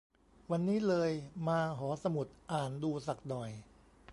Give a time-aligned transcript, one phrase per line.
[0.51, 1.11] วันนี้เลย
[1.47, 3.51] มาหอสมุดอ่านดูสักหน่อย